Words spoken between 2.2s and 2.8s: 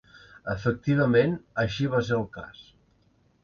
el cas.